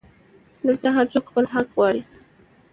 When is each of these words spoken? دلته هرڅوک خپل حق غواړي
دلته 0.65 0.87
هرڅوک 0.95 1.23
خپل 1.29 1.45
حق 1.53 1.67
غواړي 1.75 2.01